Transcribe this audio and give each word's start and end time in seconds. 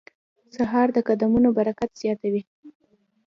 سهار 0.55 0.87
د 0.93 0.97
قدمونو 1.07 1.49
برکت 1.57 1.91
زیاتوي. 2.01 2.41